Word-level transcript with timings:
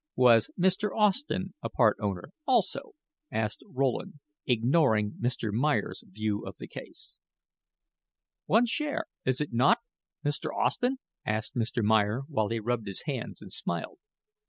"Was 0.15 0.49
Mr. 0.59 0.89
Austen 0.97 1.53
a 1.61 1.69
part 1.69 1.95
owner, 1.99 2.31
also?" 2.47 2.93
asked 3.31 3.61
Rowland, 3.69 4.15
ignoring 4.47 5.11
Mr. 5.21 5.53
Meyer's 5.53 6.03
view 6.07 6.43
of 6.43 6.55
the 6.57 6.67
case. 6.67 7.17
"One 8.47 8.65
share, 8.65 9.05
is 9.25 9.39
it 9.39 9.53
not, 9.53 9.77
Mr. 10.25 10.49
Austen?" 10.51 10.97
asked 11.23 11.53
Mr. 11.53 11.83
Meyer, 11.83 12.21
while 12.27 12.49
he 12.49 12.59
rubbed 12.59 12.87
his 12.87 13.03
hands 13.03 13.43
and 13.43 13.53
smiled. 13.53 13.99